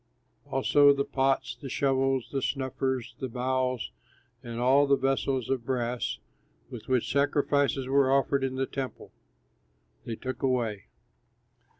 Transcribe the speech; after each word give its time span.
Also 0.47 0.91
the 0.91 1.05
pots, 1.05 1.55
the 1.61 1.69
shovels, 1.69 2.29
the 2.31 2.41
snuffers, 2.41 3.13
the 3.19 3.29
bowls, 3.29 3.91
and 4.41 4.59
all 4.59 4.87
the 4.87 4.95
vessels 4.95 5.47
of 5.47 5.63
brass, 5.63 6.17
with 6.71 6.87
which 6.87 7.11
sacrifices 7.11 7.85
were 7.85 8.11
offered 8.11 8.43
in 8.43 8.55
the 8.55 8.65
temple, 8.65 9.11
they 10.03 10.15
took 10.15 10.41
away. 10.41 10.85